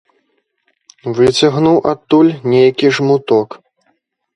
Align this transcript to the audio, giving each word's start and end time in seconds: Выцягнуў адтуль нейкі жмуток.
Выцягнуў 1.19 1.77
адтуль 1.95 2.35
нейкі 2.53 2.95
жмуток. 3.01 3.49